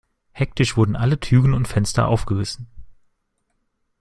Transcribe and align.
Hektisch 0.31 0.77
wurden 0.77 0.95
alle 0.95 1.19
Türen 1.19 1.53
und 1.53 1.67
Fenster 1.67 2.07
aufgerissen. 2.07 2.65